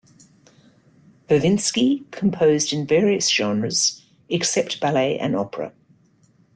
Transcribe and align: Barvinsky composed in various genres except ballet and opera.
Barvinsky 1.29 2.09
composed 2.09 2.73
in 2.73 2.87
various 2.87 3.29
genres 3.29 4.03
except 4.29 4.79
ballet 4.81 5.19
and 5.19 5.35
opera. 5.35 5.73